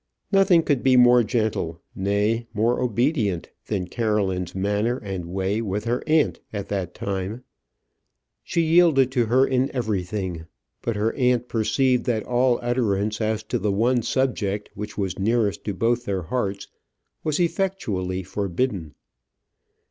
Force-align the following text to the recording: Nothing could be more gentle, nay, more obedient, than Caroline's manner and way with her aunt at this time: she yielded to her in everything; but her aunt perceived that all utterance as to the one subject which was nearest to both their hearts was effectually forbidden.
Nothing 0.31 0.63
could 0.63 0.81
be 0.81 0.97
more 0.97 1.21
gentle, 1.23 1.79
nay, 1.93 2.47
more 2.55 2.79
obedient, 2.81 3.49
than 3.67 3.85
Caroline's 3.87 4.55
manner 4.55 4.97
and 4.97 5.25
way 5.25 5.61
with 5.61 5.83
her 5.85 6.01
aunt 6.07 6.39
at 6.51 6.69
this 6.69 6.87
time: 6.95 7.43
she 8.43 8.61
yielded 8.61 9.11
to 9.11 9.27
her 9.27 9.45
in 9.45 9.69
everything; 9.75 10.47
but 10.81 10.95
her 10.95 11.13
aunt 11.13 11.47
perceived 11.47 12.05
that 12.07 12.23
all 12.23 12.57
utterance 12.63 13.21
as 13.21 13.43
to 13.43 13.59
the 13.59 13.71
one 13.71 14.01
subject 14.01 14.71
which 14.73 14.97
was 14.97 15.19
nearest 15.19 15.63
to 15.65 15.73
both 15.75 16.05
their 16.05 16.23
hearts 16.23 16.67
was 17.23 17.39
effectually 17.39 18.23
forbidden. 18.23 18.95